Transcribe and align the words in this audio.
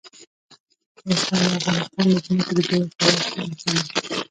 نورستان 1.07 1.39
د 1.43 1.45
افغانستان 1.57 2.05
د 2.15 2.17
ځمکې 2.25 2.53
د 2.57 2.59
جوړښت 2.67 3.01
یوه 3.03 3.21
ښه 3.31 3.41
نښه 3.49 3.67
ده. 3.73 3.79